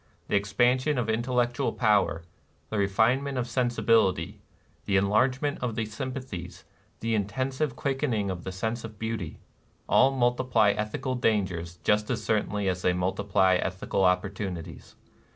The 0.29 0.35
expansion 0.35 0.97
of 0.97 1.05
intel 1.09 1.35
lectual 1.45 1.77
power, 1.77 2.23
the 2.71 2.79
refinement 2.79 3.37
of 3.37 3.47
sensibility, 3.47 4.39
the 4.85 4.97
enlargement 4.97 5.59
of 5.61 5.75
the 5.75 5.85
sympathies, 5.85 6.63
the 7.01 7.13
in 7.13 7.27
tensive 7.27 7.75
quickening 7.75 8.31
of 8.31 8.43
the 8.43 8.51
sense 8.51 8.83
of 8.83 8.97
beauty,— 8.97 9.37
all 9.87 10.09
multiply 10.09 10.71
ethical 10.71 11.13
dangers 11.13 11.77
just 11.83 12.09
as 12.09 12.23
certainly 12.23 12.67
as 12.67 12.81
they 12.81 12.93
multiply 12.93 13.57
ethical 13.61 14.03
opportunities. 14.03 14.95